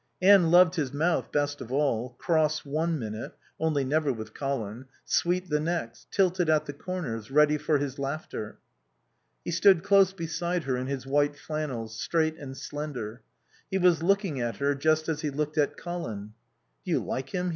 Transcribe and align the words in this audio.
Anne 0.19 0.49
loved 0.49 0.73
his 0.77 0.91
mouth 0.91 1.31
best 1.31 1.61
of 1.61 1.71
all, 1.71 2.15
cross 2.17 2.65
one 2.65 2.97
minute 2.97 3.33
(only 3.59 3.85
never 3.85 4.11
with 4.11 4.33
Colin), 4.33 4.85
sweet 5.05 5.47
the 5.51 5.59
next, 5.59 6.09
tilted 6.11 6.49
at 6.49 6.65
the 6.65 6.73
corners, 6.73 7.29
ready 7.29 7.55
for 7.55 7.77
his 7.77 7.99
laughter. 7.99 8.57
He 9.45 9.51
stood 9.51 9.83
close 9.83 10.11
beside 10.11 10.63
her 10.63 10.75
in 10.75 10.87
his 10.87 11.05
white 11.05 11.35
flannels, 11.37 11.99
straight 12.01 12.35
and 12.39 12.57
slender. 12.57 13.21
He 13.69 13.77
was 13.77 14.01
looking 14.01 14.41
at 14.41 14.57
her, 14.57 14.73
just 14.73 15.07
as 15.07 15.21
he 15.21 15.29
looked 15.29 15.59
at 15.59 15.77
Colin. 15.77 16.33
"Do 16.83 16.89
you 16.89 16.99
like 17.05 17.29
him?" 17.29 17.49